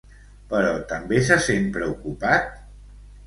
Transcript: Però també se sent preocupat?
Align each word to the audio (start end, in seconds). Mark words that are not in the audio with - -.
Però 0.53 0.71
també 0.91 1.19
se 1.27 1.37
sent 1.49 1.69
preocupat? 1.77 2.51